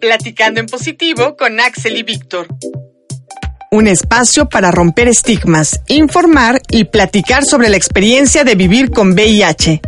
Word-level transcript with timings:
Platicando 0.00 0.60
en 0.60 0.66
positivo 0.66 1.36
con 1.36 1.60
Axel 1.60 1.96
y 1.96 2.02
Víctor. 2.02 2.48
Un 3.70 3.88
espacio 3.88 4.48
para 4.48 4.70
romper 4.70 5.08
estigmas, 5.08 5.80
informar 5.88 6.60
y 6.70 6.84
platicar 6.84 7.44
sobre 7.44 7.68
la 7.68 7.76
experiencia 7.76 8.44
de 8.44 8.54
vivir 8.54 8.90
con 8.90 9.12
VIH. 9.12 9.80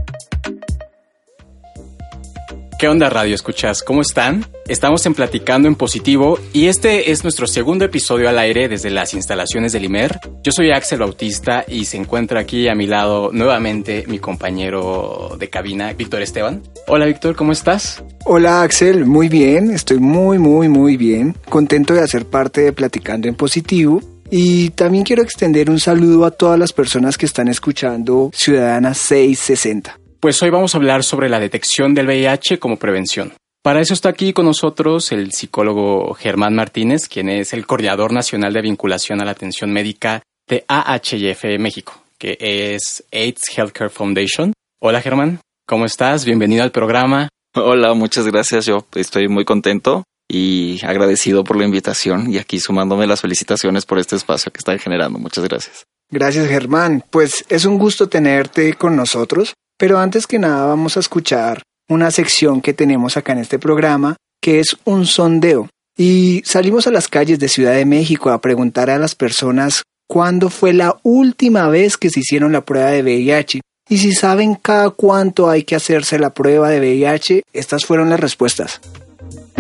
¿Qué 2.79 2.87
onda 2.87 3.11
radio 3.11 3.35
escuchas? 3.35 3.83
¿Cómo 3.83 4.03
están? 4.03 4.47
Estamos 4.69 5.05
en 5.05 5.15
Platicando 5.15 5.67
en 5.67 5.75
Positivo 5.75 6.39
y 6.53 6.67
este 6.67 7.11
es 7.11 7.25
nuestro 7.25 7.49
segundo 7.49 7.85
episodio 7.85 8.29
al 8.29 8.39
aire 8.39 8.69
desde 8.69 8.89
las 8.91 9.15
instalaciones 9.15 9.73
del 9.73 9.87
IMER. 9.87 10.21
Yo 10.45 10.53
soy 10.53 10.71
Axel 10.71 11.01
Bautista 11.01 11.65
y 11.67 11.87
se 11.87 11.97
encuentra 11.97 12.39
aquí 12.39 12.69
a 12.69 12.77
mi 12.77 12.87
lado 12.87 13.31
nuevamente 13.33 14.05
mi 14.07 14.21
compañero 14.21 15.37
de 15.41 15.51
cabina, 15.51 15.93
Víctor 15.93 16.23
Esteban. 16.23 16.63
Hola 16.87 17.07
Víctor, 17.07 17.35
¿cómo 17.35 17.51
estás? 17.51 18.05
Hola 18.25 18.63
Axel, 18.63 19.07
muy 19.07 19.29
bien, 19.29 19.73
estoy 19.73 19.99
muy 19.99 20.39
muy 20.39 20.69
muy 20.69 20.97
bien, 20.97 21.35
contento 21.49 21.95
de 21.95 22.03
hacer 22.03 22.27
parte 22.27 22.61
de 22.61 22.73
Platicando 22.73 23.27
en 23.27 23.35
Positivo 23.35 24.01
y 24.31 24.71
también 24.71 25.03
quiero 25.03 25.25
extender 25.25 25.69
un 25.69 25.81
saludo 25.81 26.25
a 26.25 26.31
todas 26.31 26.57
las 26.61 26.73
personas 26.73 27.19
que 27.19 27.27
están 27.27 27.49
escuchando 27.49 28.31
Ciudadana 28.33 28.95
660. 28.95 29.99
Pues 30.21 30.43
hoy 30.43 30.51
vamos 30.51 30.75
a 30.75 30.79
hablar 30.79 31.05
sobre 31.05 31.29
la 31.29 31.39
detección 31.39 31.95
del 31.95 32.07
VIH 32.07 32.59
como 32.59 32.77
prevención. 32.77 33.35
Para 33.63 33.81
eso 33.81 33.95
está 33.95 34.09
aquí 34.09 34.33
con 34.33 34.47
nosotros 34.47 35.13
el 35.13 35.31
psicólogo 35.31 36.13
Germán 36.15 36.57
Martínez, 36.57 37.07
quien 37.09 37.29
es 37.29 37.53
el 37.53 37.67
coordinador 37.67 38.13
nacional 38.13 38.53
de 38.53 38.63
vinculación 38.63 39.21
a 39.21 39.25
la 39.25 39.31
atención 39.31 39.73
médica 39.73 40.23
de 40.49 40.65
AHF 40.67 41.45
México, 41.61 42.03
que 42.19 42.37
es 42.41 43.05
AIDS 43.13 43.43
Healthcare 43.57 43.91
Foundation. 43.91 44.53
Hola 44.81 45.01
Germán, 45.01 45.39
¿cómo 45.69 45.85
estás? 45.85 46.25
Bienvenido 46.25 46.65
al 46.65 46.73
programa. 46.73 47.29
Hola, 47.55 47.95
muchas 47.95 48.27
gracias. 48.27 48.67
Yo 48.67 48.89
estoy 48.97 49.29
muy 49.29 49.45
contento 49.45 50.03
y 50.27 50.85
agradecido 50.85 51.45
por 51.45 51.57
la 51.57 51.65
invitación 51.65 52.33
y 52.33 52.39
aquí 52.39 52.59
sumándome 52.59 53.07
las 53.07 53.21
felicitaciones 53.21 53.87
por 53.87 54.01
este 54.01 54.17
espacio 54.17 54.51
que 54.51 54.59
están 54.59 54.81
generando. 54.81 55.21
Muchas 55.21 55.45
gracias. 55.45 55.85
Gracias 56.11 56.49
Germán. 56.49 57.05
Pues 57.09 57.45
es 57.49 57.65
un 57.65 57.79
gusto 57.79 58.09
tenerte 58.09 58.75
con 58.75 58.97
nosotros. 58.97 59.55
Pero 59.79 59.99
antes 59.99 60.27
que 60.27 60.41
nada 60.41 60.67
vamos 60.67 60.97
a 60.97 61.01
escuchar 61.01 61.63
una 61.89 62.11
sección 62.11 62.61
que 62.61 62.75
tenemos 62.75 63.17
acá 63.17 63.33
en 63.33 63.39
este 63.39 63.59
programa, 63.59 64.17
que 64.43 64.59
es 64.59 64.77
un 64.85 65.07
sondeo. 65.07 65.69
Y 65.97 66.43
salimos 66.45 66.87
a 66.87 66.91
las 66.91 67.09
calles 67.09 67.39
de 67.39 67.49
Ciudad 67.49 67.73
de 67.73 67.87
México 67.87 68.31
a 68.31 68.41
preguntar 68.41 68.91
a 68.91 68.99
las 68.99 69.15
personas 69.15 69.85
cuándo 70.09 70.51
fue 70.51 70.73
la 70.73 70.99
última 71.05 71.69
vez 71.69 71.97
que 71.97 72.11
se 72.11 72.21
hicieron 72.21 72.53
la 72.53 72.65
prueba 72.65 72.91
de 72.91 73.03
VIH. 73.03 73.61
Y 73.89 73.99
si 73.99 74.13
saben 74.13 74.57
cada 74.57 74.91
cuánto 74.91 75.49
hay 75.49 75.63
que 75.63 75.77
hacerse 75.77 76.19
la 76.19 76.31
prueba 76.31 76.69
de 76.71 76.81
VIH, 76.81 77.43
estas 77.53 77.87
fueron 77.87 78.11
las 78.11 78.21
respuestas. 78.21 78.81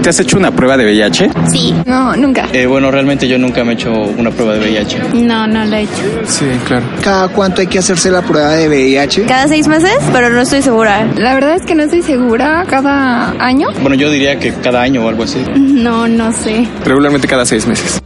¿Te 0.02 0.10
has 0.10 0.20
hecho 0.20 0.36
una 0.36 0.50
prueba 0.50 0.76
de 0.76 0.84
VIH? 0.84 1.30
Sí, 1.50 1.74
no, 1.84 2.16
nunca. 2.16 2.48
Eh, 2.52 2.66
bueno, 2.66 2.90
realmente 2.90 3.26
yo 3.28 3.36
nunca 3.38 3.64
me 3.64 3.72
he 3.72 3.74
hecho 3.74 3.92
una 3.92 4.30
prueba 4.30 4.54
de 4.54 4.60
VIH. 4.60 4.98
No, 5.14 5.46
no 5.46 5.64
la 5.64 5.80
he 5.80 5.82
hecho. 5.82 6.02
Sí, 6.24 6.46
claro. 6.66 6.86
¿Cada 7.02 7.28
cuánto 7.28 7.60
hay 7.60 7.66
que 7.66 7.78
hacerse 7.78 8.10
la 8.10 8.22
prueba 8.22 8.50
de 8.52 8.68
VIH? 8.68 9.24
Cada 9.26 9.48
seis 9.48 9.66
meses, 9.66 9.98
pero 10.12 10.30
no 10.30 10.40
estoy 10.40 10.62
segura. 10.62 11.04
La 11.16 11.34
verdad 11.34 11.56
es 11.56 11.62
que 11.62 11.74
no 11.74 11.82
estoy 11.82 12.02
segura. 12.02 12.64
¿Cada 12.68 13.30
año? 13.44 13.68
Bueno, 13.80 13.96
yo 13.96 14.10
diría 14.10 14.38
que 14.38 14.52
cada 14.54 14.80
año 14.80 15.04
o 15.04 15.08
algo 15.08 15.24
así. 15.24 15.44
No, 15.56 16.06
no 16.08 16.32
sé. 16.32 16.66
Regularmente 16.84 17.26
cada 17.26 17.44
seis 17.44 17.66
meses. 17.66 18.00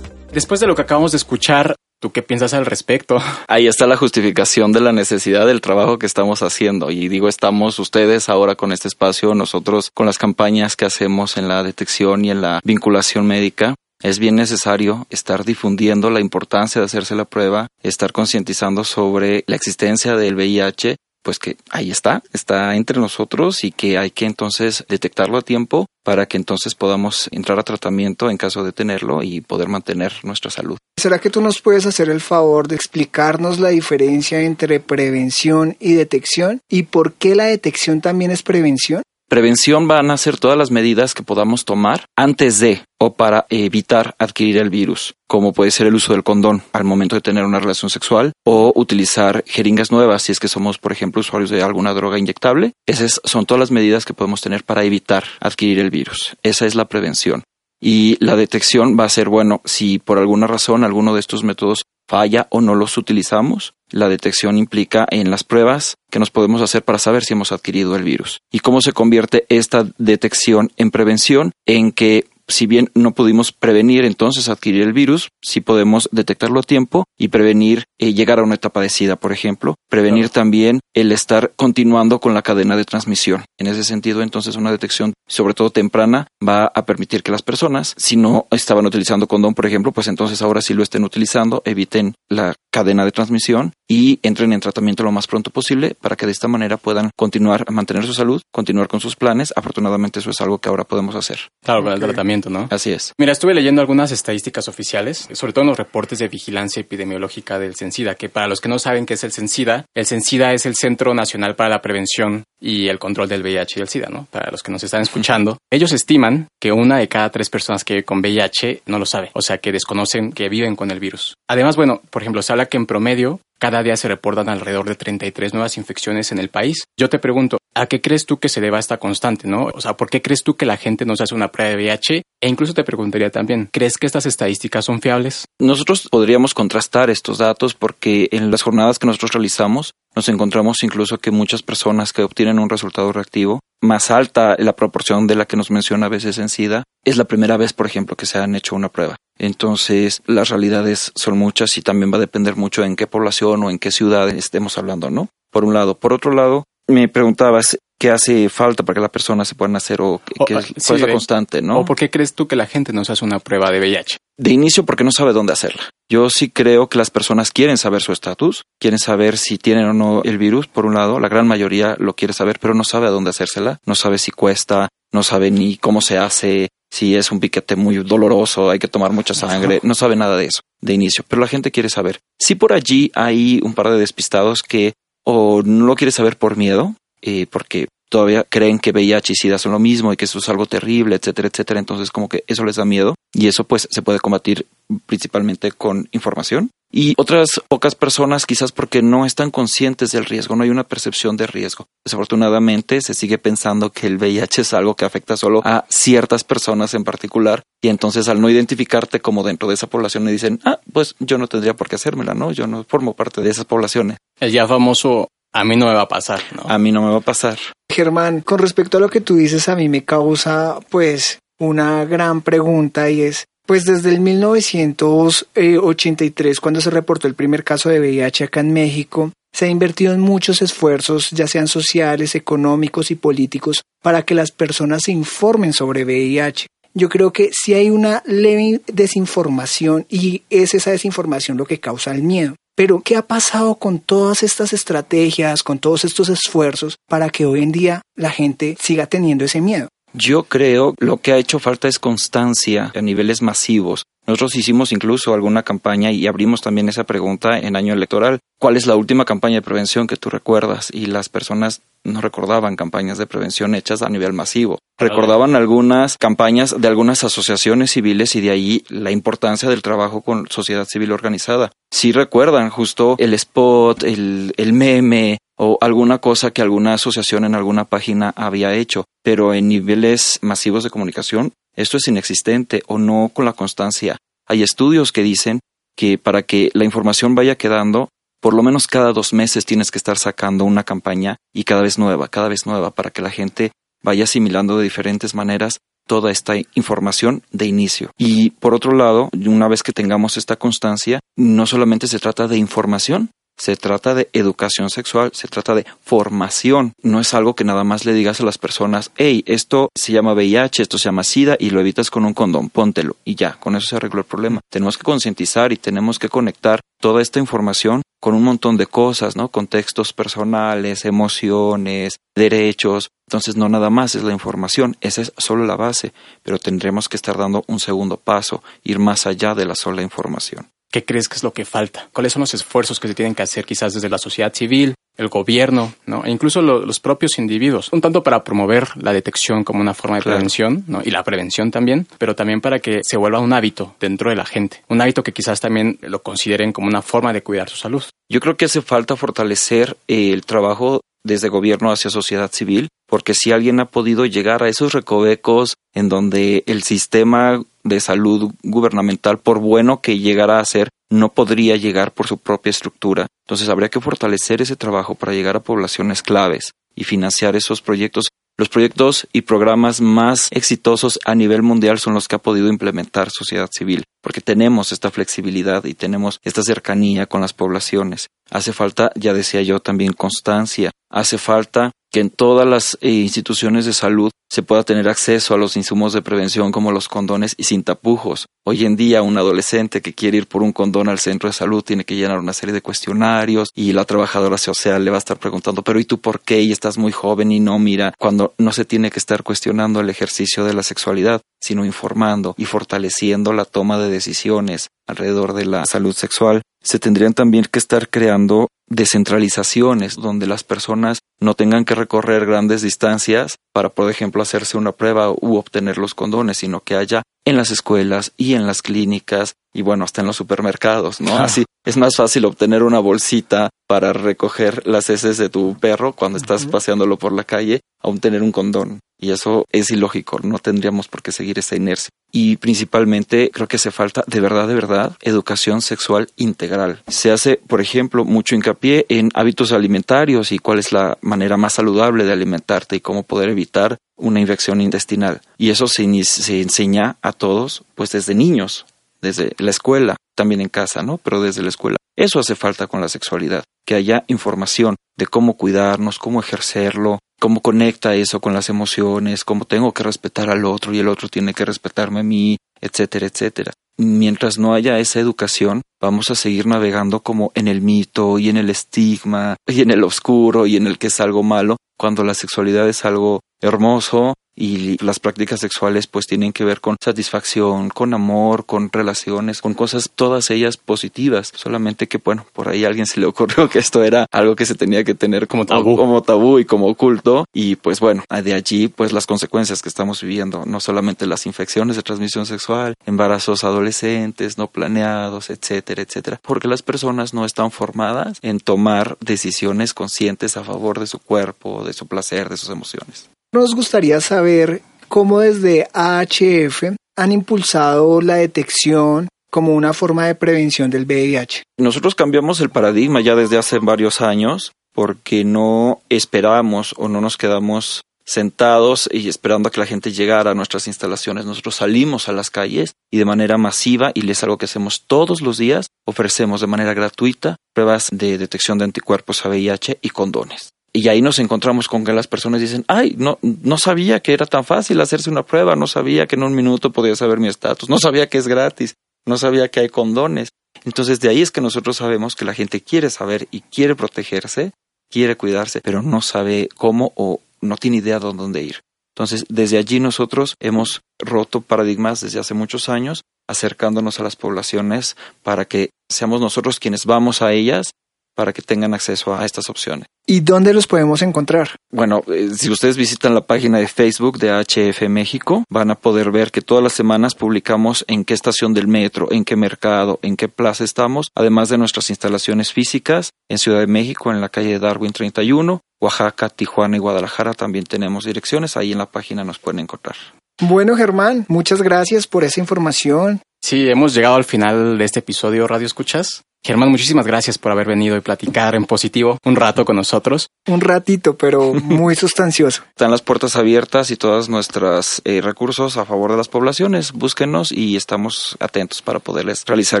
Después 0.32 0.60
de 0.60 0.66
lo 0.66 0.74
que 0.74 0.82
acabamos 0.82 1.12
de 1.12 1.16
escuchar, 1.16 1.74
¿Tú 2.02 2.10
qué 2.10 2.24
piensas 2.24 2.52
al 2.52 2.66
respecto? 2.66 3.18
Ahí 3.46 3.68
está 3.68 3.86
la 3.86 3.96
justificación 3.96 4.72
de 4.72 4.80
la 4.80 4.92
necesidad 4.92 5.46
del 5.46 5.60
trabajo 5.60 6.00
que 6.00 6.06
estamos 6.06 6.42
haciendo. 6.42 6.90
Y 6.90 7.06
digo, 7.06 7.28
estamos 7.28 7.78
ustedes 7.78 8.28
ahora 8.28 8.56
con 8.56 8.72
este 8.72 8.88
espacio, 8.88 9.36
nosotros 9.36 9.92
con 9.94 10.06
las 10.06 10.18
campañas 10.18 10.74
que 10.74 10.84
hacemos 10.84 11.36
en 11.36 11.46
la 11.46 11.62
detección 11.62 12.24
y 12.24 12.32
en 12.32 12.40
la 12.40 12.60
vinculación 12.64 13.28
médica. 13.28 13.76
Es 14.02 14.18
bien 14.18 14.34
necesario 14.34 15.06
estar 15.10 15.44
difundiendo 15.44 16.10
la 16.10 16.18
importancia 16.18 16.80
de 16.80 16.86
hacerse 16.86 17.14
la 17.14 17.24
prueba, 17.24 17.68
estar 17.84 18.10
concientizando 18.10 18.82
sobre 18.82 19.44
la 19.46 19.54
existencia 19.54 20.16
del 20.16 20.34
VIH 20.34 20.96
pues 21.22 21.38
que 21.38 21.56
ahí 21.70 21.90
está, 21.90 22.22
está 22.32 22.74
entre 22.76 22.98
nosotros 22.98 23.64
y 23.64 23.72
que 23.72 23.98
hay 23.98 24.10
que 24.10 24.26
entonces 24.26 24.84
detectarlo 24.88 25.38
a 25.38 25.42
tiempo 25.42 25.86
para 26.04 26.26
que 26.26 26.36
entonces 26.36 26.74
podamos 26.74 27.28
entrar 27.32 27.58
a 27.58 27.62
tratamiento 27.62 28.28
en 28.28 28.36
caso 28.36 28.64
de 28.64 28.72
tenerlo 28.72 29.22
y 29.22 29.40
poder 29.40 29.68
mantener 29.68 30.12
nuestra 30.24 30.50
salud. 30.50 30.76
¿Será 30.98 31.18
que 31.18 31.30
tú 31.30 31.40
nos 31.40 31.60
puedes 31.60 31.86
hacer 31.86 32.10
el 32.10 32.20
favor 32.20 32.68
de 32.68 32.76
explicarnos 32.76 33.58
la 33.58 33.70
diferencia 33.70 34.40
entre 34.40 34.80
prevención 34.80 35.76
y 35.80 35.94
detección 35.94 36.60
y 36.68 36.84
por 36.84 37.14
qué 37.14 37.34
la 37.34 37.44
detección 37.44 38.00
también 38.00 38.30
es 38.30 38.42
prevención? 38.42 39.02
Prevención 39.32 39.88
van 39.88 40.10
a 40.10 40.18
ser 40.18 40.36
todas 40.36 40.58
las 40.58 40.70
medidas 40.70 41.14
que 41.14 41.22
podamos 41.22 41.64
tomar 41.64 42.04
antes 42.18 42.58
de 42.58 42.84
o 43.00 43.14
para 43.14 43.46
evitar 43.48 44.14
adquirir 44.18 44.58
el 44.58 44.68
virus, 44.68 45.14
como 45.26 45.54
puede 45.54 45.70
ser 45.70 45.86
el 45.86 45.94
uso 45.94 46.12
del 46.12 46.22
condón 46.22 46.62
al 46.74 46.84
momento 46.84 47.16
de 47.16 47.22
tener 47.22 47.42
una 47.46 47.58
relación 47.58 47.88
sexual 47.88 48.32
o 48.44 48.74
utilizar 48.76 49.42
jeringas 49.46 49.90
nuevas 49.90 50.22
si 50.22 50.32
es 50.32 50.38
que 50.38 50.48
somos, 50.48 50.76
por 50.76 50.92
ejemplo, 50.92 51.20
usuarios 51.20 51.48
de 51.48 51.62
alguna 51.62 51.94
droga 51.94 52.18
inyectable. 52.18 52.72
Esas 52.86 53.22
son 53.24 53.46
todas 53.46 53.60
las 53.60 53.70
medidas 53.70 54.04
que 54.04 54.12
podemos 54.12 54.42
tener 54.42 54.64
para 54.64 54.84
evitar 54.84 55.24
adquirir 55.40 55.78
el 55.78 55.88
virus. 55.88 56.36
Esa 56.42 56.66
es 56.66 56.74
la 56.74 56.84
prevención. 56.84 57.42
Y 57.84 58.16
la 58.24 58.36
detección 58.36 58.96
va 58.98 59.04
a 59.04 59.08
ser, 59.08 59.28
bueno, 59.28 59.60
si 59.64 59.98
por 59.98 60.18
alguna 60.18 60.46
razón 60.46 60.84
alguno 60.84 61.14
de 61.14 61.20
estos 61.20 61.42
métodos 61.42 61.82
falla 62.08 62.46
o 62.50 62.60
no 62.60 62.76
los 62.76 62.96
utilizamos, 62.96 63.74
la 63.90 64.08
detección 64.08 64.56
implica 64.56 65.04
en 65.10 65.32
las 65.32 65.42
pruebas 65.42 65.96
que 66.08 66.20
nos 66.20 66.30
podemos 66.30 66.62
hacer 66.62 66.84
para 66.84 67.00
saber 67.00 67.24
si 67.24 67.34
hemos 67.34 67.50
adquirido 67.50 67.96
el 67.96 68.04
virus. 68.04 68.40
¿Y 68.52 68.60
cómo 68.60 68.80
se 68.80 68.92
convierte 68.92 69.46
esta 69.48 69.84
detección 69.98 70.70
en 70.76 70.92
prevención? 70.92 71.50
En 71.66 71.90
que 71.90 72.26
si 72.52 72.66
bien 72.66 72.90
no 72.94 73.12
pudimos 73.12 73.50
prevenir 73.50 74.04
entonces 74.04 74.48
adquirir 74.48 74.82
el 74.82 74.92
virus, 74.92 75.30
sí 75.40 75.60
podemos 75.60 76.08
detectarlo 76.12 76.60
a 76.60 76.62
tiempo 76.62 77.04
y 77.18 77.28
prevenir 77.28 77.84
eh, 77.98 78.12
llegar 78.12 78.38
a 78.38 78.42
una 78.42 78.56
etapa 78.56 78.80
de 78.80 78.88
SIDA, 78.88 79.16
por 79.16 79.32
ejemplo. 79.32 79.74
Prevenir 79.88 80.28
también 80.28 80.80
el 80.94 81.12
estar 81.12 81.52
continuando 81.56 82.20
con 82.20 82.34
la 82.34 82.42
cadena 82.42 82.76
de 82.76 82.84
transmisión. 82.84 83.44
En 83.58 83.66
ese 83.66 83.84
sentido, 83.84 84.22
entonces, 84.22 84.56
una 84.56 84.70
detección, 84.70 85.14
sobre 85.26 85.54
todo 85.54 85.70
temprana, 85.70 86.26
va 86.46 86.70
a 86.74 86.84
permitir 86.84 87.22
que 87.22 87.32
las 87.32 87.42
personas, 87.42 87.94
si 87.96 88.16
no 88.16 88.46
estaban 88.50 88.86
utilizando 88.86 89.26
condón, 89.26 89.54
por 89.54 89.66
ejemplo, 89.66 89.92
pues 89.92 90.08
entonces 90.08 90.42
ahora 90.42 90.60
sí 90.60 90.74
lo 90.74 90.82
estén 90.82 91.04
utilizando, 91.04 91.62
eviten 91.64 92.14
la 92.28 92.54
cadena 92.70 93.04
de 93.04 93.12
transmisión 93.12 93.72
y 93.88 94.18
entren 94.22 94.52
en 94.52 94.60
tratamiento 94.60 95.02
lo 95.02 95.12
más 95.12 95.26
pronto 95.26 95.50
posible 95.50 95.94
para 96.00 96.16
que 96.16 96.26
de 96.26 96.32
esta 96.32 96.48
manera 96.48 96.78
puedan 96.78 97.10
continuar 97.16 97.64
a 97.68 97.72
mantener 97.72 98.04
su 98.06 98.14
salud, 98.14 98.40
continuar 98.50 98.88
con 98.88 99.00
sus 99.00 99.16
planes. 99.16 99.52
Afortunadamente 99.54 100.20
eso 100.20 100.30
es 100.30 100.40
algo 100.40 100.58
que 100.58 100.68
ahora 100.68 100.84
podemos 100.84 101.14
hacer. 101.14 101.38
Claro, 101.62 101.82
para 101.84 101.94
el 101.94 102.00
tratamiento, 102.00 102.41
¿no? 102.50 102.68
Así 102.70 102.92
es. 102.92 103.12
Mira, 103.18 103.32
estuve 103.32 103.54
leyendo 103.54 103.80
algunas 103.80 104.12
estadísticas 104.12 104.68
oficiales, 104.68 105.28
sobre 105.32 105.52
todo 105.52 105.62
en 105.62 105.68
los 105.68 105.78
reportes 105.78 106.18
de 106.18 106.28
vigilancia 106.28 106.80
epidemiológica 106.80 107.58
del 107.58 107.76
CENSIDA, 107.76 108.14
que 108.14 108.28
para 108.28 108.48
los 108.48 108.60
que 108.60 108.68
no 108.68 108.78
saben 108.78 109.06
qué 109.06 109.14
es 109.14 109.24
el 109.24 109.32
CENSIDA, 109.32 109.86
el 109.94 110.06
CENSIDA 110.06 110.52
es 110.52 110.66
el 110.66 110.74
Centro 110.74 111.14
Nacional 111.14 111.56
para 111.56 111.70
la 111.70 111.82
Prevención 111.82 112.44
y 112.60 112.88
el 112.88 112.98
Control 112.98 113.28
del 113.28 113.42
VIH 113.42 113.78
y 113.78 113.82
el 113.82 113.88
SIDA, 113.88 114.08
¿no? 114.08 114.26
Para 114.30 114.50
los 114.50 114.62
que 114.62 114.70
nos 114.70 114.84
están 114.84 115.02
escuchando, 115.02 115.58
ellos 115.70 115.92
estiman 115.92 116.48
que 116.60 116.72
una 116.72 116.98
de 116.98 117.08
cada 117.08 117.30
tres 117.30 117.50
personas 117.50 117.84
que 117.84 117.94
vive 117.94 118.04
con 118.04 118.18
VIH 118.20 118.82
no 118.86 118.98
lo 118.98 119.06
sabe, 119.06 119.30
o 119.34 119.42
sea, 119.42 119.58
que 119.58 119.72
desconocen 119.72 120.32
que 120.32 120.48
viven 120.48 120.76
con 120.76 120.90
el 120.90 121.00
virus. 121.00 121.34
Además, 121.48 121.76
bueno, 121.76 122.00
por 122.10 122.22
ejemplo, 122.22 122.42
se 122.42 122.52
habla 122.52 122.66
que 122.66 122.76
en 122.76 122.86
promedio 122.86 123.40
cada 123.62 123.84
día 123.84 123.96
se 123.96 124.08
reportan 124.08 124.48
alrededor 124.48 124.88
de 124.88 124.96
33 124.96 125.54
nuevas 125.54 125.76
infecciones 125.76 126.32
en 126.32 126.40
el 126.40 126.48
país. 126.48 126.82
Yo 126.98 127.08
te 127.08 127.20
pregunto, 127.20 127.58
¿a 127.76 127.86
qué 127.86 128.00
crees 128.00 128.26
tú 128.26 128.40
que 128.40 128.48
se 128.48 128.60
deba 128.60 128.80
esta 128.80 128.96
constante, 128.96 129.46
no? 129.46 129.68
O 129.72 129.80
sea, 129.80 129.96
¿por 129.96 130.10
qué 130.10 130.20
crees 130.20 130.42
tú 130.42 130.56
que 130.56 130.66
la 130.66 130.76
gente 130.76 131.04
no 131.04 131.14
se 131.14 131.22
hace 131.22 131.36
una 131.36 131.52
prueba 131.52 131.70
de 131.70 131.76
VIH? 131.76 132.22
E 132.40 132.48
incluso 132.48 132.74
te 132.74 132.82
preguntaría 132.82 133.30
también, 133.30 133.68
¿crees 133.72 133.98
que 133.98 134.06
estas 134.06 134.26
estadísticas 134.26 134.84
son 134.84 135.00
fiables? 135.00 135.44
Nosotros 135.60 136.08
podríamos 136.10 136.54
contrastar 136.54 137.08
estos 137.08 137.38
datos 137.38 137.74
porque 137.74 138.28
en 138.32 138.50
las 138.50 138.62
jornadas 138.62 138.98
que 138.98 139.06
nosotros 139.06 139.30
realizamos 139.30 139.92
nos 140.16 140.28
encontramos 140.28 140.82
incluso 140.82 141.18
que 141.18 141.30
muchas 141.30 141.62
personas 141.62 142.12
que 142.12 142.24
obtienen 142.24 142.58
un 142.58 142.68
resultado 142.68 143.12
reactivo, 143.12 143.60
más 143.80 144.10
alta 144.10 144.56
la 144.58 144.74
proporción 144.74 145.28
de 145.28 145.36
la 145.36 145.46
que 145.46 145.56
nos 145.56 145.70
menciona 145.70 146.06
a 146.06 146.10
veces 146.10 146.38
en 146.38 146.48
SIDA, 146.48 146.82
es 147.04 147.16
la 147.16 147.24
primera 147.24 147.56
vez, 147.56 147.72
por 147.72 147.86
ejemplo, 147.86 148.16
que 148.16 148.26
se 148.26 148.38
han 148.38 148.56
hecho 148.56 148.74
una 148.74 148.88
prueba. 148.88 149.14
Entonces, 149.42 150.22
las 150.26 150.50
realidades 150.50 151.10
son 151.16 151.36
muchas 151.36 151.76
y 151.76 151.82
también 151.82 152.12
va 152.12 152.16
a 152.16 152.20
depender 152.20 152.54
mucho 152.54 152.84
en 152.84 152.94
qué 152.94 153.08
población 153.08 153.64
o 153.64 153.70
en 153.70 153.80
qué 153.80 153.90
ciudad 153.90 154.28
estemos 154.28 154.78
hablando, 154.78 155.10
¿no? 155.10 155.30
Por 155.50 155.64
un 155.64 155.74
lado. 155.74 155.98
Por 155.98 156.12
otro 156.12 156.32
lado, 156.32 156.64
me 156.86 157.08
preguntabas 157.08 157.76
qué 157.98 158.10
hace 158.10 158.48
falta 158.48 158.84
para 158.84 158.94
que 158.94 159.00
la 159.00 159.10
persona 159.10 159.44
se 159.44 159.56
pueda 159.56 159.76
hacer 159.76 160.00
o, 160.00 160.20
qué, 160.46 160.54
cuál 160.54 160.64
es 160.64 160.90
la 161.00 161.08
constante, 161.08 161.60
¿no? 161.60 161.80
¿O 161.80 161.84
por 161.84 161.96
qué 161.96 162.08
crees 162.08 162.34
tú 162.34 162.46
que 162.46 162.54
la 162.54 162.66
gente 162.66 162.92
no 162.92 163.04
se 163.04 163.12
hace 163.12 163.24
una 163.24 163.40
prueba 163.40 163.72
de 163.72 163.80
VIH? 163.80 164.16
De 164.38 164.52
inicio, 164.52 164.86
porque 164.86 165.02
no 165.02 165.10
sabe 165.10 165.32
dónde 165.32 165.52
hacerla. 165.52 165.90
Yo 166.08 166.30
sí 166.30 166.50
creo 166.50 166.88
que 166.88 166.98
las 166.98 167.10
personas 167.10 167.50
quieren 167.50 167.78
saber 167.78 168.00
su 168.00 168.12
estatus, 168.12 168.62
quieren 168.80 169.00
saber 169.00 169.38
si 169.38 169.58
tienen 169.58 169.86
o 169.86 169.92
no 169.92 170.22
el 170.22 170.38
virus, 170.38 170.68
por 170.68 170.86
un 170.86 170.94
lado, 170.94 171.18
la 171.18 171.28
gran 171.28 171.48
mayoría 171.48 171.96
lo 171.98 172.14
quiere 172.14 172.32
saber, 172.32 172.60
pero 172.60 172.74
no 172.74 172.84
sabe 172.84 173.08
a 173.08 173.10
dónde 173.10 173.30
hacérsela, 173.30 173.80
no 173.86 173.96
sabe 173.96 174.18
si 174.18 174.30
cuesta, 174.30 174.88
no 175.12 175.24
sabe 175.24 175.50
ni 175.50 175.76
cómo 175.76 176.00
se 176.00 176.18
hace, 176.18 176.68
si 176.92 177.16
es 177.16 177.32
un 177.32 177.40
piquete 177.40 177.74
muy 177.74 177.96
doloroso, 177.96 178.68
hay 178.68 178.78
que 178.78 178.86
tomar 178.86 179.12
mucha 179.12 179.32
sangre, 179.32 179.80
no 179.82 179.94
sabe 179.94 180.14
nada 180.14 180.36
de 180.36 180.44
eso 180.44 180.60
de 180.82 180.92
inicio, 180.92 181.24
pero 181.26 181.40
la 181.40 181.48
gente 181.48 181.70
quiere 181.70 181.88
saber. 181.88 182.18
Si 182.38 182.54
por 182.54 182.74
allí 182.74 183.10
hay 183.14 183.60
un 183.62 183.72
par 183.72 183.88
de 183.88 183.98
despistados 183.98 184.62
que 184.62 184.92
o 185.24 185.62
no 185.62 185.86
lo 185.86 185.94
quiere 185.94 186.10
saber 186.10 186.36
por 186.36 186.56
miedo, 186.56 186.94
eh, 187.22 187.46
porque 187.48 187.86
todavía 188.12 188.44
creen 188.44 188.78
que 188.78 188.90
VIH 188.90 189.32
y 189.32 189.36
SIDA 189.36 189.58
son 189.58 189.72
lo 189.72 189.78
mismo 189.78 190.12
y 190.12 190.16
que 190.18 190.26
eso 190.26 190.38
es 190.38 190.48
algo 190.50 190.66
terrible, 190.66 191.16
etcétera, 191.16 191.48
etcétera. 191.48 191.80
Entonces 191.80 192.10
como 192.10 192.28
que 192.28 192.44
eso 192.46 192.62
les 192.62 192.76
da 192.76 192.84
miedo 192.84 193.14
y 193.32 193.48
eso 193.48 193.64
pues 193.64 193.88
se 193.90 194.02
puede 194.02 194.20
combatir 194.20 194.66
principalmente 195.06 195.72
con 195.72 196.08
información. 196.12 196.70
Y 196.94 197.14
otras 197.16 197.62
pocas 197.68 197.94
personas 197.94 198.44
quizás 198.44 198.70
porque 198.70 199.00
no 199.00 199.24
están 199.24 199.50
conscientes 199.50 200.12
del 200.12 200.26
riesgo, 200.26 200.54
no 200.54 200.62
hay 200.62 200.68
una 200.68 200.84
percepción 200.84 201.38
de 201.38 201.46
riesgo. 201.46 201.86
Desafortunadamente 202.04 203.00
se 203.00 203.14
sigue 203.14 203.38
pensando 203.38 203.90
que 203.90 204.06
el 204.06 204.18
VIH 204.18 204.60
es 204.60 204.74
algo 204.74 204.94
que 204.94 205.06
afecta 205.06 205.38
solo 205.38 205.62
a 205.64 205.86
ciertas 205.88 206.44
personas 206.44 206.92
en 206.92 207.04
particular 207.04 207.62
y 207.80 207.88
entonces 207.88 208.28
al 208.28 208.42
no 208.42 208.50
identificarte 208.50 209.20
como 209.20 209.42
dentro 209.42 209.68
de 209.68 209.74
esa 209.74 209.86
población 209.86 210.24
me 210.24 210.32
dicen, 210.32 210.60
ah, 210.66 210.80
pues 210.92 211.14
yo 211.18 211.38
no 211.38 211.46
tendría 211.46 211.74
por 211.74 211.88
qué 211.88 211.96
hacérmela, 211.96 212.34
¿no? 212.34 212.52
Yo 212.52 212.66
no 212.66 212.84
formo 212.84 213.14
parte 213.14 213.40
de 213.40 213.48
esas 213.48 213.64
poblaciones. 213.64 214.18
El 214.38 214.52
ya 214.52 214.68
famoso 214.68 215.28
a 215.54 215.64
mí 215.64 215.76
no 215.76 215.86
me 215.86 215.94
va 215.94 216.02
a 216.02 216.08
pasar, 216.08 216.40
¿no? 216.54 216.62
A 216.66 216.78
mí 216.78 216.92
no 216.92 217.02
me 217.02 217.10
va 217.10 217.18
a 217.18 217.20
pasar. 217.20 217.58
Germán, 217.92 218.40
con 218.40 218.58
respecto 218.58 218.96
a 218.96 219.00
lo 219.00 219.08
que 219.08 219.20
tú 219.20 219.36
dices, 219.36 219.68
a 219.68 219.76
mí 219.76 219.88
me 219.88 220.04
causa 220.04 220.80
pues 220.90 221.38
una 221.58 222.04
gran 222.04 222.42
pregunta 222.42 223.08
y 223.10 223.22
es, 223.22 223.44
pues 223.66 223.84
desde 223.84 224.10
el 224.10 224.20
1983, 224.20 226.60
cuando 226.60 226.80
se 226.80 226.90
reportó 226.90 227.28
el 227.28 227.34
primer 227.34 227.62
caso 227.62 227.88
de 227.88 228.00
VIH 228.00 228.44
acá 228.44 228.58
en 228.60 228.72
México, 228.72 229.30
se 229.52 229.66
ha 229.66 229.68
invertido 229.68 230.14
en 230.14 230.20
muchos 230.20 230.62
esfuerzos, 230.62 231.30
ya 231.30 231.46
sean 231.46 231.68
sociales, 231.68 232.34
económicos 232.34 233.10
y 233.10 233.14
políticos, 233.14 233.82
para 234.02 234.22
que 234.22 234.34
las 234.34 234.50
personas 234.50 235.04
se 235.04 235.12
informen 235.12 235.72
sobre 235.72 236.04
VIH. 236.04 236.66
Yo 236.94 237.08
creo 237.08 237.32
que 237.32 237.50
si 237.52 237.72
hay 237.74 237.90
una 237.90 238.22
leve 238.26 238.80
desinformación 238.86 240.06
y 240.08 240.42
es 240.50 240.74
esa 240.74 240.90
desinformación 240.90 241.56
lo 241.56 241.66
que 241.66 241.80
causa 241.80 242.12
el 242.12 242.22
miedo. 242.22 242.54
Pero, 242.74 243.00
¿qué 243.04 243.16
ha 243.16 243.22
pasado 243.22 243.74
con 243.74 243.98
todas 243.98 244.42
estas 244.42 244.72
estrategias, 244.72 245.62
con 245.62 245.78
todos 245.78 246.04
estos 246.04 246.30
esfuerzos 246.30 246.96
para 247.06 247.28
que 247.28 247.44
hoy 247.44 247.62
en 247.62 247.72
día 247.72 248.02
la 248.16 248.30
gente 248.30 248.76
siga 248.80 249.06
teniendo 249.06 249.44
ese 249.44 249.60
miedo? 249.60 249.88
Yo 250.14 250.44
creo 250.44 250.94
lo 250.98 251.18
que 251.18 251.32
ha 251.32 251.38
hecho 251.38 251.58
falta 251.58 251.88
es 251.88 251.98
constancia 251.98 252.92
a 252.94 253.00
niveles 253.00 253.40
masivos. 253.42 254.04
Nosotros 254.26 254.54
hicimos 254.54 254.92
incluso 254.92 255.34
alguna 255.34 255.62
campaña 255.62 256.12
y 256.12 256.26
abrimos 256.26 256.60
también 256.60 256.88
esa 256.88 257.04
pregunta 257.04 257.58
en 257.58 257.76
año 257.76 257.92
electoral. 257.92 258.38
¿Cuál 258.58 258.76
es 258.76 258.86
la 258.86 258.94
última 258.94 259.24
campaña 259.24 259.56
de 259.56 259.62
prevención 259.62 260.06
que 260.06 260.16
tú 260.16 260.30
recuerdas? 260.30 260.90
Y 260.92 261.06
las 261.06 261.28
personas 261.28 261.82
no 262.04 262.20
recordaban 262.20 262.76
campañas 262.76 263.18
de 263.18 263.26
prevención 263.26 263.74
hechas 263.74 264.02
a 264.02 264.08
nivel 264.08 264.32
masivo. 264.32 264.78
Recordaban 264.98 265.56
algunas 265.56 266.16
campañas 266.18 266.80
de 266.80 266.86
algunas 266.86 267.24
asociaciones 267.24 267.90
civiles 267.90 268.36
y 268.36 268.40
de 268.40 268.50
ahí 268.50 268.84
la 268.88 269.10
importancia 269.10 269.68
del 269.68 269.82
trabajo 269.82 270.20
con 270.20 270.46
sociedad 270.48 270.86
civil 270.86 271.10
organizada. 271.10 271.72
Sí 271.90 272.12
recuerdan 272.12 272.70
justo 272.70 273.16
el 273.18 273.34
spot, 273.34 274.04
el, 274.04 274.54
el 274.56 274.72
meme, 274.72 275.38
o 275.64 275.78
alguna 275.80 276.18
cosa 276.18 276.50
que 276.50 276.60
alguna 276.60 276.94
asociación 276.94 277.44
en 277.44 277.54
alguna 277.54 277.84
página 277.84 278.34
había 278.34 278.74
hecho, 278.74 279.04
pero 279.22 279.54
en 279.54 279.68
niveles 279.68 280.40
masivos 280.42 280.82
de 280.82 280.90
comunicación 280.90 281.52
esto 281.76 281.98
es 281.98 282.08
inexistente 282.08 282.82
o 282.88 282.98
no 282.98 283.30
con 283.32 283.44
la 283.44 283.52
constancia. 283.52 284.16
Hay 284.48 284.64
estudios 284.64 285.12
que 285.12 285.22
dicen 285.22 285.60
que 285.96 286.18
para 286.18 286.42
que 286.42 286.70
la 286.74 286.84
información 286.84 287.36
vaya 287.36 287.54
quedando, 287.54 288.08
por 288.40 288.54
lo 288.54 288.64
menos 288.64 288.88
cada 288.88 289.12
dos 289.12 289.32
meses 289.32 289.64
tienes 289.64 289.92
que 289.92 289.98
estar 289.98 290.18
sacando 290.18 290.64
una 290.64 290.82
campaña 290.82 291.36
y 291.54 291.62
cada 291.62 291.82
vez 291.82 291.96
nueva, 291.96 292.26
cada 292.26 292.48
vez 292.48 292.66
nueva, 292.66 292.90
para 292.90 293.12
que 293.12 293.22
la 293.22 293.30
gente 293.30 293.70
vaya 294.02 294.24
asimilando 294.24 294.76
de 294.78 294.82
diferentes 294.82 295.32
maneras 295.36 295.78
toda 296.08 296.32
esta 296.32 296.54
información 296.74 297.44
de 297.52 297.66
inicio. 297.66 298.10
Y 298.18 298.50
por 298.50 298.74
otro 298.74 298.96
lado, 298.96 299.30
una 299.32 299.68
vez 299.68 299.84
que 299.84 299.92
tengamos 299.92 300.36
esta 300.36 300.56
constancia, 300.56 301.20
no 301.36 301.66
solamente 301.66 302.08
se 302.08 302.18
trata 302.18 302.48
de 302.48 302.58
información, 302.58 303.30
se 303.56 303.76
trata 303.76 304.14
de 304.14 304.28
educación 304.32 304.90
sexual, 304.90 305.30
se 305.34 305.48
trata 305.48 305.74
de 305.74 305.86
formación. 306.00 306.94
No 307.02 307.20
es 307.20 307.34
algo 307.34 307.54
que 307.54 307.64
nada 307.64 307.84
más 307.84 308.04
le 308.04 308.14
digas 308.14 308.40
a 308.40 308.44
las 308.44 308.58
personas, 308.58 309.10
hey, 309.16 309.44
esto 309.46 309.90
se 309.94 310.12
llama 310.12 310.34
VIH, 310.34 310.82
esto 310.82 310.98
se 310.98 311.04
llama 311.04 311.24
SIDA 311.24 311.56
y 311.58 311.70
lo 311.70 311.80
evitas 311.80 312.10
con 312.10 312.24
un 312.24 312.34
condón, 312.34 312.70
póntelo 312.70 313.16
y 313.24 313.34
ya, 313.34 313.52
con 313.60 313.76
eso 313.76 313.86
se 313.86 313.96
arregló 313.96 314.20
el 314.20 314.26
problema. 314.26 314.60
Tenemos 314.70 314.96
que 314.96 315.04
concientizar 315.04 315.72
y 315.72 315.76
tenemos 315.76 316.18
que 316.18 316.28
conectar 316.28 316.80
toda 317.00 317.20
esta 317.20 317.38
información 317.38 318.02
con 318.20 318.34
un 318.34 318.44
montón 318.44 318.76
de 318.76 318.86
cosas, 318.86 319.34
¿no? 319.34 319.48
Contextos 319.48 320.12
personales, 320.12 321.04
emociones, 321.04 322.16
derechos. 322.36 323.10
Entonces 323.28 323.56
no 323.56 323.68
nada 323.68 323.90
más 323.90 324.14
es 324.14 324.22
la 324.22 324.32
información, 324.32 324.96
esa 325.00 325.22
es 325.22 325.32
solo 325.36 325.66
la 325.66 325.76
base, 325.76 326.12
pero 326.42 326.58
tendremos 326.58 327.08
que 327.08 327.16
estar 327.16 327.36
dando 327.36 327.64
un 327.66 327.80
segundo 327.80 328.16
paso, 328.16 328.62
ir 328.84 328.98
más 328.98 329.26
allá 329.26 329.54
de 329.54 329.64
la 329.64 329.74
sola 329.74 330.02
información. 330.02 330.70
¿Qué 330.92 331.06
crees 331.06 331.26
que 331.26 331.36
es 331.36 331.42
lo 331.42 331.54
que 331.54 331.64
falta? 331.64 332.10
¿Cuáles 332.12 332.34
son 332.34 332.40
los 332.40 332.52
esfuerzos 332.52 333.00
que 333.00 333.08
se 333.08 333.14
tienen 333.14 333.34
que 333.34 333.42
hacer 333.42 333.64
quizás 333.64 333.94
desde 333.94 334.10
la 334.10 334.18
sociedad 334.18 334.52
civil, 334.52 334.94
el 335.16 335.28
gobierno, 335.28 335.94
¿no? 336.04 336.22
e 336.26 336.30
incluso 336.30 336.60
los 336.60 337.00
propios 337.00 337.38
individuos? 337.38 337.88
Un 337.92 338.02
tanto 338.02 338.22
para 338.22 338.44
promover 338.44 338.88
la 338.96 339.14
detección 339.14 339.64
como 339.64 339.80
una 339.80 339.94
forma 339.94 340.18
de 340.18 340.22
prevención 340.22 340.84
¿no? 340.86 341.00
y 341.02 341.10
la 341.10 341.24
prevención 341.24 341.70
también, 341.70 342.06
pero 342.18 342.36
también 342.36 342.60
para 342.60 342.78
que 342.78 343.00
se 343.02 343.16
vuelva 343.16 343.40
un 343.40 343.54
hábito 343.54 343.96
dentro 343.98 344.28
de 344.28 344.36
la 344.36 344.44
gente. 344.44 344.82
Un 344.88 345.00
hábito 345.00 345.22
que 345.22 345.32
quizás 345.32 345.60
también 345.60 345.98
lo 346.02 346.22
consideren 346.22 346.74
como 346.74 346.88
una 346.88 347.00
forma 347.00 347.32
de 347.32 347.42
cuidar 347.42 347.70
su 347.70 347.78
salud. 347.78 348.04
Yo 348.28 348.40
creo 348.40 348.58
que 348.58 348.66
hace 348.66 348.82
falta 348.82 349.16
fortalecer 349.16 349.96
el 350.08 350.44
trabajo 350.44 351.00
desde 351.24 351.48
gobierno 351.48 351.90
hacia 351.90 352.10
sociedad 352.10 352.50
civil, 352.52 352.88
porque 353.06 353.32
si 353.32 353.52
alguien 353.52 353.80
ha 353.80 353.86
podido 353.86 354.26
llegar 354.26 354.62
a 354.62 354.68
esos 354.68 354.92
recovecos 354.92 355.76
en 355.94 356.10
donde 356.10 356.64
el 356.66 356.82
sistema 356.82 357.62
de 357.84 358.00
salud 358.00 358.52
gubernamental, 358.62 359.38
por 359.38 359.58
bueno 359.58 360.00
que 360.00 360.18
llegara 360.18 360.58
a 360.58 360.64
ser, 360.64 360.88
no 361.10 361.30
podría 361.30 361.76
llegar 361.76 362.12
por 362.12 362.26
su 362.26 362.38
propia 362.38 362.70
estructura. 362.70 363.26
Entonces 363.46 363.68
habría 363.68 363.88
que 363.88 364.00
fortalecer 364.00 364.62
ese 364.62 364.76
trabajo 364.76 365.14
para 365.14 365.32
llegar 365.32 365.56
a 365.56 365.62
poblaciones 365.62 366.22
claves 366.22 366.72
y 366.94 367.04
financiar 367.04 367.56
esos 367.56 367.82
proyectos. 367.82 368.26
Los 368.58 368.68
proyectos 368.68 369.26
y 369.32 369.42
programas 369.42 370.00
más 370.00 370.48
exitosos 370.50 371.18
a 371.24 371.34
nivel 371.34 371.62
mundial 371.62 371.98
son 371.98 372.14
los 372.14 372.28
que 372.28 372.36
ha 372.36 372.38
podido 372.38 372.68
implementar 372.68 373.30
sociedad 373.30 373.68
civil, 373.72 374.04
porque 374.22 374.40
tenemos 374.40 374.92
esta 374.92 375.10
flexibilidad 375.10 375.84
y 375.84 375.94
tenemos 375.94 376.38
esta 376.42 376.62
cercanía 376.62 377.26
con 377.26 377.40
las 377.40 377.54
poblaciones. 377.54 378.28
Hace 378.50 378.72
falta, 378.72 379.10
ya 379.14 379.32
decía 379.32 379.62
yo, 379.62 379.80
también 379.80 380.12
constancia. 380.12 380.90
Hace 381.10 381.38
falta 381.38 381.92
que 382.12 382.20
en 382.20 382.30
todas 382.30 382.66
las 382.66 382.98
eh, 383.00 383.10
instituciones 383.10 383.86
de 383.86 383.94
salud 383.94 384.30
se 384.50 384.62
pueda 384.62 384.82
tener 384.82 385.08
acceso 385.08 385.54
a 385.54 385.56
los 385.56 385.78
insumos 385.78 386.12
de 386.12 386.20
prevención 386.20 386.72
como 386.72 386.92
los 386.92 387.08
condones 387.08 387.54
y 387.56 387.64
sin 387.64 387.84
tapujos. 387.84 388.44
Hoy 388.66 388.84
en 388.84 388.96
día 388.96 389.22
un 389.22 389.38
adolescente 389.38 390.02
que 390.02 390.12
quiere 390.12 390.36
ir 390.36 390.46
por 390.46 390.62
un 390.62 390.72
condón 390.72 391.08
al 391.08 391.18
centro 391.18 391.48
de 391.48 391.54
salud 391.54 391.82
tiene 391.82 392.04
que 392.04 392.16
llenar 392.16 392.38
una 392.38 392.52
serie 392.52 392.74
de 392.74 392.82
cuestionarios 392.82 393.70
y 393.74 393.94
la 393.94 394.04
trabajadora 394.04 394.58
social 394.58 395.02
le 395.02 395.10
va 395.10 395.16
a 395.16 395.18
estar 395.18 395.38
preguntando, 395.38 395.82
pero 395.82 395.98
¿y 395.98 396.04
tú 396.04 396.20
por 396.20 396.40
qué? 396.40 396.60
Y 396.60 396.70
estás 396.70 396.98
muy 396.98 397.12
joven 397.12 397.50
y 397.50 397.60
no 397.60 397.78
mira, 397.78 398.12
cuando 398.18 398.41
no 398.58 398.72
se 398.72 398.84
tiene 398.84 399.10
que 399.10 399.18
estar 399.18 399.42
cuestionando 399.42 400.00
el 400.00 400.10
ejercicio 400.10 400.64
de 400.64 400.74
la 400.74 400.82
sexualidad, 400.82 401.42
sino 401.62 401.84
informando 401.84 402.54
y 402.58 402.66
fortaleciendo 402.66 403.52
la 403.52 403.64
toma 403.64 403.98
de 403.98 404.10
decisiones 404.10 404.88
alrededor 405.06 405.54
de 405.54 405.64
la 405.64 405.86
salud 405.86 406.14
sexual. 406.14 406.62
Se 406.82 406.98
tendrían 406.98 407.32
también 407.32 407.64
que 407.70 407.78
estar 407.78 408.10
creando 408.10 408.68
descentralizaciones 408.88 410.16
donde 410.16 410.46
las 410.46 410.64
personas 410.64 411.20
no 411.40 411.54
tengan 411.54 411.84
que 411.84 411.94
recorrer 411.94 412.44
grandes 412.44 412.82
distancias 412.82 413.56
para, 413.72 413.88
por 413.88 414.10
ejemplo, 414.10 414.42
hacerse 414.42 414.76
una 414.76 414.92
prueba 414.92 415.30
u 415.30 415.56
obtener 415.56 415.96
los 415.98 416.14
condones, 416.14 416.58
sino 416.58 416.80
que 416.80 416.96
haya 416.96 417.22
en 417.44 417.56
las 417.56 417.70
escuelas 417.70 418.32
y 418.36 418.54
en 418.54 418.66
las 418.66 418.82
clínicas 418.82 419.54
y 419.72 419.82
bueno, 419.82 420.04
hasta 420.04 420.20
en 420.20 420.26
los 420.26 420.36
supermercados, 420.36 421.20
¿no? 421.20 421.36
Así 421.38 421.64
es 421.84 421.96
más 421.96 422.16
fácil 422.16 422.44
obtener 422.44 422.82
una 422.82 423.00
bolsita 423.00 423.70
para 423.88 424.12
recoger 424.12 424.86
las 424.86 425.10
heces 425.10 425.36
de 425.38 425.48
tu 425.48 425.76
perro 425.78 426.12
cuando 426.12 426.38
estás 426.38 426.66
paseándolo 426.66 427.18
por 427.18 427.32
la 427.32 427.44
calle 427.44 427.80
a 428.00 428.08
obtener 428.08 428.42
un 428.42 428.52
condón. 428.52 429.00
Y 429.22 429.30
eso 429.30 429.66
es 429.70 429.92
ilógico, 429.92 430.40
no 430.42 430.58
tendríamos 430.58 431.06
por 431.06 431.22
qué 431.22 431.30
seguir 431.30 431.56
esa 431.56 431.76
inercia. 431.76 432.08
Y 432.32 432.56
principalmente 432.56 433.52
creo 433.52 433.68
que 433.68 433.76
hace 433.76 433.92
falta 433.92 434.24
de 434.26 434.40
verdad, 434.40 434.66
de 434.66 434.74
verdad, 434.74 435.16
educación 435.20 435.80
sexual 435.80 436.28
integral. 436.34 437.04
Se 437.06 437.30
hace, 437.30 437.60
por 437.68 437.80
ejemplo, 437.80 438.24
mucho 438.24 438.56
hincapié 438.56 439.06
en 439.08 439.28
hábitos 439.34 439.70
alimentarios 439.70 440.50
y 440.50 440.58
cuál 440.58 440.80
es 440.80 440.90
la 440.90 441.18
manera 441.20 441.56
más 441.56 441.74
saludable 441.74 442.24
de 442.24 442.32
alimentarte 442.32 442.96
y 442.96 443.00
cómo 443.00 443.22
poder 443.22 443.50
evitar 443.50 443.96
una 444.16 444.40
infección 444.40 444.80
intestinal. 444.80 445.40
Y 445.56 445.70
eso 445.70 445.86
se, 445.86 446.24
se 446.24 446.60
enseña 446.60 447.16
a 447.22 447.32
todos, 447.32 447.84
pues 447.94 448.10
desde 448.10 448.34
niños, 448.34 448.86
desde 449.20 449.52
la 449.58 449.70
escuela, 449.70 450.16
también 450.34 450.62
en 450.62 450.68
casa, 450.68 451.04
¿no? 451.04 451.18
Pero 451.18 451.40
desde 451.40 451.62
la 451.62 451.68
escuela. 451.68 451.96
Eso 452.16 452.40
hace 452.40 452.54
falta 452.54 452.86
con 452.86 453.00
la 453.00 453.08
sexualidad, 453.08 453.64
que 453.86 453.94
haya 453.94 454.24
información 454.26 454.96
de 455.16 455.26
cómo 455.26 455.56
cuidarnos, 455.56 456.18
cómo 456.18 456.40
ejercerlo, 456.40 457.18
cómo 457.40 457.60
conecta 457.60 458.14
eso 458.14 458.40
con 458.40 458.54
las 458.54 458.68
emociones, 458.68 459.44
cómo 459.44 459.64
tengo 459.64 459.92
que 459.92 460.02
respetar 460.02 460.50
al 460.50 460.64
otro 460.64 460.92
y 460.92 460.98
el 460.98 461.08
otro 461.08 461.28
tiene 461.28 461.54
que 461.54 461.64
respetarme 461.64 462.20
a 462.20 462.22
mí, 462.22 462.58
etcétera, 462.80 463.26
etcétera. 463.26 463.72
Mientras 463.96 464.58
no 464.58 464.74
haya 464.74 464.98
esa 464.98 465.20
educación, 465.20 465.82
vamos 466.00 466.30
a 466.30 466.34
seguir 466.34 466.66
navegando 466.66 467.20
como 467.20 467.50
en 467.54 467.68
el 467.68 467.80
mito 467.80 468.38
y 468.38 468.48
en 468.48 468.56
el 468.56 468.70
estigma 468.70 469.56
y 469.66 469.80
en 469.80 469.90
el 469.90 470.04
oscuro 470.04 470.66
y 470.66 470.76
en 470.76 470.86
el 470.86 470.98
que 470.98 471.08
es 471.08 471.20
algo 471.20 471.42
malo, 471.42 471.76
cuando 471.98 472.24
la 472.24 472.34
sexualidad 472.34 472.88
es 472.88 473.04
algo 473.04 473.40
hermoso 473.60 474.34
y 474.54 475.02
las 475.04 475.18
prácticas 475.20 475.60
sexuales 475.60 476.06
pues 476.06 476.26
tienen 476.26 476.52
que 476.52 476.64
ver 476.64 476.80
con 476.80 476.96
satisfacción, 477.02 477.88
con 477.88 478.12
amor, 478.12 478.66
con 478.66 478.90
relaciones, 478.92 479.60
con 479.60 479.74
cosas 479.74 480.10
todas 480.14 480.50
ellas 480.50 480.76
positivas. 480.76 481.52
Solamente 481.54 482.01
solamente 482.02 482.08
que, 482.08 482.18
bueno, 482.18 482.46
por 482.52 482.68
ahí 482.68 482.84
a 482.84 482.88
alguien 482.88 483.06
se 483.06 483.20
le 483.20 483.26
ocurrió 483.26 483.68
que 483.68 483.78
esto 483.78 484.02
era 484.02 484.26
algo 484.30 484.56
que 484.56 484.66
se 484.66 484.74
tenía 484.74 485.04
que 485.04 485.14
tener 485.14 485.46
como 485.46 485.66
tabú, 485.66 485.96
como 485.96 486.22
tabú 486.22 486.58
y 486.58 486.64
como 486.64 486.86
oculto. 486.88 487.44
Y 487.52 487.76
pues 487.76 488.00
bueno, 488.00 488.24
de 488.28 488.54
allí 488.54 488.88
pues 488.88 489.12
las 489.12 489.26
consecuencias 489.26 489.82
que 489.82 489.88
estamos 489.88 490.22
viviendo, 490.22 490.64
no 490.66 490.80
solamente 490.80 491.26
las 491.26 491.46
infecciones 491.46 491.96
de 491.96 492.02
transmisión 492.02 492.46
sexual, 492.46 492.94
embarazos 493.06 493.64
adolescentes, 493.64 494.58
no 494.58 494.68
planeados, 494.68 495.50
etcétera, 495.50 496.02
etcétera, 496.02 496.40
porque 496.42 496.68
las 496.68 496.82
personas 496.82 497.34
no 497.34 497.44
están 497.44 497.70
formadas 497.70 498.38
en 498.42 498.60
tomar 498.60 499.16
decisiones 499.20 499.94
conscientes 499.94 500.56
a 500.56 500.64
favor 500.64 500.98
de 500.98 501.06
su 501.06 501.18
cuerpo, 501.18 501.84
de 501.84 501.92
su 501.92 502.06
placer, 502.06 502.48
de 502.48 502.56
sus 502.56 502.70
emociones. 502.70 503.28
Nos 503.52 503.74
gustaría 503.74 504.20
saber 504.20 504.82
cómo 505.08 505.40
desde 505.40 505.88
AHF 505.92 506.94
han 507.16 507.32
impulsado 507.32 508.20
la 508.22 508.36
detección 508.36 509.28
como 509.52 509.74
una 509.74 509.92
forma 509.92 510.26
de 510.26 510.34
prevención 510.34 510.90
del 510.90 511.04
VIH. 511.04 511.64
Nosotros 511.78 512.14
cambiamos 512.14 512.60
el 512.60 512.70
paradigma 512.70 513.20
ya 513.20 513.36
desde 513.36 513.58
hace 513.58 513.78
varios 513.78 514.22
años 514.22 514.72
porque 514.94 515.44
no 515.44 516.00
esperamos 516.08 516.94
o 516.96 517.08
no 517.08 517.20
nos 517.20 517.36
quedamos 517.36 518.00
sentados 518.24 519.10
y 519.12 519.28
esperando 519.28 519.68
a 519.68 519.72
que 519.72 519.80
la 519.80 519.86
gente 519.86 520.10
llegara 520.10 520.52
a 520.52 520.54
nuestras 520.54 520.86
instalaciones. 520.86 521.44
Nosotros 521.44 521.76
salimos 521.76 522.28
a 522.28 522.32
las 522.32 522.50
calles 522.50 522.94
y 523.10 523.18
de 523.18 523.26
manera 523.26 523.58
masiva, 523.58 524.10
y 524.14 524.30
es 524.30 524.42
algo 524.42 524.56
que 524.56 524.64
hacemos 524.64 525.02
todos 525.06 525.42
los 525.42 525.58
días, 525.58 525.88
ofrecemos 526.06 526.62
de 526.62 526.66
manera 526.66 526.94
gratuita 526.94 527.56
pruebas 527.74 528.08
de 528.10 528.38
detección 528.38 528.78
de 528.78 528.84
anticuerpos 528.84 529.44
a 529.44 529.50
VIH 529.50 529.98
y 530.00 530.10
condones. 530.10 530.70
Y 530.94 531.08
ahí 531.08 531.20
nos 531.20 531.38
encontramos 531.38 531.88
con 531.88 532.04
que 532.04 532.12
las 532.12 532.26
personas 532.26 532.60
dicen, 532.60 532.84
ay, 532.88 533.14
no, 533.18 533.38
no 533.42 533.76
sabía 533.76 534.20
que 534.20 534.34
era 534.34 534.46
tan 534.46 534.64
fácil 534.64 535.00
hacerse 535.00 535.30
una 535.30 535.42
prueba, 535.42 535.74
no 535.74 535.86
sabía 535.86 536.26
que 536.26 536.36
en 536.36 536.42
un 536.42 536.54
minuto 536.54 536.90
podía 536.90 537.16
saber 537.16 537.38
mi 537.38 537.48
estatus, 537.48 537.88
no 537.88 537.98
sabía 537.98 538.28
que 538.28 538.36
es 538.36 538.46
gratis, 538.46 538.94
no 539.26 539.38
sabía 539.38 539.68
que 539.68 539.80
hay 539.80 539.88
condones. 539.88 540.50
Entonces 540.84 541.20
de 541.20 541.28
ahí 541.28 541.42
es 541.42 541.50
que 541.50 541.60
nosotros 541.60 541.96
sabemos 541.96 542.34
que 542.34 542.44
la 542.44 542.54
gente 542.54 542.80
quiere 542.80 543.10
saber 543.10 543.48
y 543.50 543.60
quiere 543.60 543.94
protegerse, 543.94 544.72
quiere 545.10 545.36
cuidarse, 545.36 545.80
pero 545.80 546.02
no 546.02 546.22
sabe 546.22 546.68
cómo 546.74 547.12
o 547.16 547.40
no 547.60 547.76
tiene 547.76 547.98
idea 547.98 548.18
de 548.18 548.32
dónde 548.32 548.62
ir. 548.62 548.80
Entonces, 549.14 549.44
desde 549.48 549.76
allí 549.76 550.00
nosotros 550.00 550.56
hemos 550.58 551.02
roto 551.18 551.60
paradigmas 551.60 552.22
desde 552.22 552.40
hace 552.40 552.54
muchos 552.54 552.88
años, 552.88 553.22
acercándonos 553.46 554.18
a 554.18 554.22
las 554.22 554.36
poblaciones 554.36 555.16
para 555.42 555.66
que 555.66 555.90
seamos 556.10 556.40
nosotros 556.40 556.80
quienes 556.80 557.04
vamos 557.04 557.42
a 557.42 557.52
ellas 557.52 557.90
para 558.34 558.52
que 558.52 558.62
tengan 558.62 558.94
acceso 558.94 559.34
a 559.34 559.44
estas 559.44 559.68
opciones. 559.68 560.06
¿Y 560.26 560.40
dónde 560.40 560.72
los 560.72 560.86
podemos 560.86 561.22
encontrar? 561.22 561.70
Bueno, 561.90 562.22
eh, 562.28 562.50
si 562.54 562.70
ustedes 562.70 562.96
visitan 562.96 563.34
la 563.34 563.40
página 563.40 563.78
de 563.78 563.88
Facebook 563.88 564.38
de 564.38 564.50
HF 564.50 565.08
México, 565.08 565.64
van 565.68 565.90
a 565.90 565.96
poder 565.96 566.30
ver 566.30 566.52
que 566.52 566.62
todas 566.62 566.82
las 566.82 566.92
semanas 566.92 567.34
publicamos 567.34 568.04
en 568.06 568.24
qué 568.24 568.34
estación 568.34 568.72
del 568.72 568.86
metro, 568.86 569.28
en 569.32 569.44
qué 569.44 569.56
mercado, 569.56 570.20
en 570.22 570.36
qué 570.36 570.48
plaza 570.48 570.84
estamos, 570.84 571.28
además 571.34 571.68
de 571.70 571.78
nuestras 571.78 572.10
instalaciones 572.10 572.72
físicas 572.72 573.30
en 573.48 573.58
Ciudad 573.58 573.80
de 573.80 573.88
México, 573.88 574.30
en 574.30 574.40
la 574.40 574.48
calle 574.48 574.78
Darwin 574.78 575.12
31, 575.12 575.80
Oaxaca, 576.00 576.48
Tijuana 576.48 576.96
y 576.96 577.00
Guadalajara 577.00 577.54
también 577.54 577.84
tenemos 577.84 578.24
direcciones, 578.24 578.76
ahí 578.76 578.92
en 578.92 578.98
la 578.98 579.10
página 579.10 579.44
nos 579.44 579.58
pueden 579.58 579.80
encontrar. 579.80 580.16
Bueno, 580.60 580.96
Germán, 580.96 581.46
muchas 581.48 581.82
gracias 581.82 582.26
por 582.26 582.44
esa 582.44 582.60
información. 582.60 583.40
Sí, 583.60 583.88
hemos 583.88 584.14
llegado 584.14 584.36
al 584.36 584.44
final 584.44 584.98
de 584.98 585.04
este 585.04 585.20
episodio 585.20 585.66
Radio 585.66 585.86
Escuchas. 585.86 586.42
Germán, 586.64 586.90
muchísimas 586.90 587.26
gracias 587.26 587.58
por 587.58 587.72
haber 587.72 587.88
venido 587.88 588.16
y 588.16 588.20
platicar 588.20 588.76
en 588.76 588.84
positivo 588.84 589.36
un 589.44 589.56
rato 589.56 589.84
con 589.84 589.96
nosotros. 589.96 590.48
Un 590.68 590.80
ratito, 590.80 591.36
pero 591.36 591.74
muy 591.74 592.14
sustancioso. 592.16 592.84
Están 592.88 593.10
las 593.10 593.20
puertas 593.20 593.56
abiertas 593.56 594.12
y 594.12 594.16
todos 594.16 594.48
nuestros 594.48 595.20
eh, 595.24 595.40
recursos 595.40 595.96
a 595.96 596.04
favor 596.04 596.30
de 596.30 596.36
las 596.36 596.46
poblaciones. 596.46 597.12
Búsquenos 597.12 597.72
y 597.72 597.96
estamos 597.96 598.56
atentos 598.60 599.02
para 599.02 599.18
poderles 599.18 599.64
realizar 599.66 600.00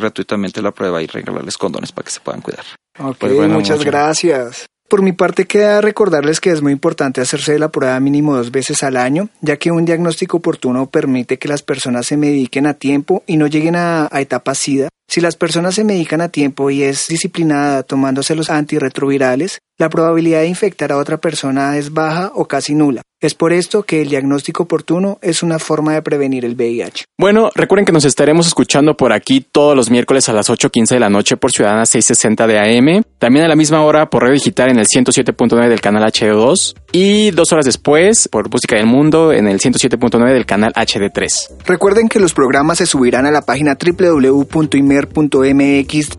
gratuitamente 0.00 0.60
la 0.60 0.72
prueba 0.72 1.02
y 1.02 1.06
regalarles 1.06 1.56
condones 1.56 1.92
para 1.92 2.04
que 2.04 2.10
se 2.10 2.20
puedan 2.20 2.42
cuidar. 2.42 2.64
Ok, 2.98 3.16
pues 3.18 3.48
muchas 3.48 3.82
gracias. 3.82 4.66
Por 4.86 5.00
mi 5.02 5.12
parte 5.12 5.46
queda 5.46 5.80
recordarles 5.80 6.40
que 6.40 6.50
es 6.50 6.60
muy 6.60 6.72
importante 6.72 7.22
hacerse 7.22 7.58
la 7.58 7.70
prueba 7.70 7.98
mínimo 8.00 8.36
dos 8.36 8.50
veces 8.50 8.82
al 8.82 8.96
año, 8.96 9.28
ya 9.40 9.56
que 9.56 9.70
un 9.70 9.84
diagnóstico 9.84 10.38
oportuno 10.38 10.90
permite 10.90 11.38
que 11.38 11.48
las 11.48 11.62
personas 11.62 12.06
se 12.06 12.16
mediquen 12.16 12.66
a 12.66 12.74
tiempo 12.74 13.22
y 13.26 13.36
no 13.36 13.46
lleguen 13.46 13.76
a, 13.76 14.08
a 14.10 14.20
etapa 14.20 14.54
SIDA. 14.54 14.88
Si 15.10 15.20
las 15.20 15.34
personas 15.34 15.74
se 15.74 15.82
medican 15.82 16.20
a 16.20 16.28
tiempo 16.28 16.70
y 16.70 16.84
es 16.84 17.08
disciplinada 17.08 17.82
tomándose 17.82 18.36
los 18.36 18.48
antirretrovirales, 18.48 19.58
la 19.76 19.90
probabilidad 19.90 20.42
de 20.42 20.46
infectar 20.46 20.92
a 20.92 20.98
otra 20.98 21.16
persona 21.20 21.76
es 21.76 21.92
baja 21.92 22.30
o 22.32 22.46
casi 22.46 22.76
nula. 22.76 23.02
Es 23.22 23.34
por 23.34 23.52
esto 23.52 23.82
que 23.82 24.00
el 24.00 24.08
diagnóstico 24.08 24.62
oportuno 24.62 25.18
es 25.20 25.42
una 25.42 25.58
forma 25.58 25.92
de 25.92 26.00
prevenir 26.00 26.46
el 26.46 26.54
VIH. 26.54 27.04
Bueno, 27.18 27.50
recuerden 27.54 27.84
que 27.84 27.92
nos 27.92 28.06
estaremos 28.06 28.46
escuchando 28.46 28.96
por 28.96 29.12
aquí 29.12 29.42
todos 29.42 29.76
los 29.76 29.90
miércoles 29.90 30.30
a 30.30 30.32
las 30.32 30.48
8.15 30.48 30.94
de 30.94 31.00
la 31.00 31.10
noche 31.10 31.36
por 31.36 31.50
Ciudadana 31.50 31.84
660 31.84 32.46
de 32.46 32.58
AM, 32.58 33.02
también 33.18 33.44
a 33.44 33.48
la 33.48 33.56
misma 33.56 33.82
hora 33.82 34.08
por 34.08 34.22
radio 34.22 34.36
digital 34.36 34.70
en 34.70 34.78
el 34.78 34.86
107.9 34.86 35.68
del 35.68 35.82
canal 35.82 36.02
HD2 36.04 36.76
y 36.92 37.30
dos 37.32 37.52
horas 37.52 37.66
después 37.66 38.26
por 38.28 38.50
Música 38.50 38.76
del 38.76 38.86
Mundo 38.86 39.34
en 39.34 39.48
el 39.48 39.60
107.9 39.60 40.32
del 40.32 40.46
canal 40.46 40.72
HD3. 40.72 41.58
Recuerden 41.66 42.08
que 42.08 42.20
los 42.20 42.32
programas 42.32 42.78
se 42.78 42.86
subirán 42.86 43.26
a 43.26 43.30
la 43.30 43.42
página 43.42 43.76
www.imer.mx 43.78 44.48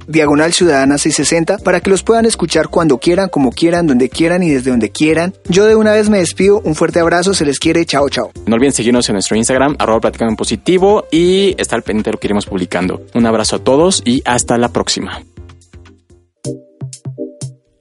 diagonal 0.07 0.53
Ciudadana 0.53 0.99
660 0.99 1.57
para 1.63 1.79
que 1.79 1.89
los 1.89 2.03
puedan 2.03 2.27
escuchar 2.27 2.67
cuando 2.67 2.99
quieran, 2.99 3.29
como 3.29 3.51
quieran, 3.51 3.87
donde 3.87 4.07
quieran 4.09 4.43
y 4.43 4.51
desde 4.51 4.69
donde 4.69 4.91
quieran. 4.91 5.33
Yo 5.49 5.65
de 5.65 5.75
una 5.75 5.93
vez 5.93 6.07
me 6.07 6.19
despido, 6.19 6.61
un 6.63 6.75
fuerte 6.91 6.99
abrazo, 6.99 7.33
se 7.33 7.45
les 7.45 7.57
quiere, 7.57 7.85
chao 7.85 8.09
chao. 8.09 8.31
No 8.45 8.55
olviden 8.55 8.73
seguirnos 8.73 9.07
en 9.07 9.13
nuestro 9.13 9.37
Instagram, 9.37 9.77
arroba 9.79 10.01
platicando 10.01 10.31
en 10.31 10.35
positivo 10.35 11.05
y 11.09 11.55
estar 11.57 11.81
pendiente 11.83 12.09
de 12.09 12.13
lo 12.13 12.19
que 12.19 12.27
iremos 12.27 12.45
publicando. 12.45 13.01
Un 13.13 13.25
abrazo 13.25 13.55
a 13.55 13.59
todos 13.59 14.01
y 14.05 14.21
hasta 14.25 14.57
la 14.57 14.69
próxima. 14.69 15.23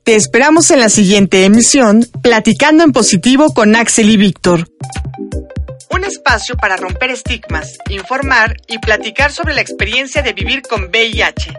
Te 0.05 0.15
esperamos 0.15 0.71
en 0.71 0.79
la 0.79 0.89
siguiente 0.89 1.45
emisión, 1.45 2.07
Platicando 2.23 2.85
en 2.85 2.93
Positivo 2.93 3.53
con 3.53 3.75
Axel 3.75 4.11
y 4.11 4.17
Víctor. 4.17 4.69
Un 5.91 6.05
espacio 6.05 6.57
para 6.57 6.77
romper 6.77 7.11
estigmas, 7.11 7.79
informar 7.91 8.57
y 8.69 8.79
platicar 8.79 9.33
sobre 9.33 9.55
la 9.55 9.61
experiencia 9.61 10.23
de 10.23 10.33
vivir 10.33 10.63
con 10.63 10.85
VIH. 10.85 11.53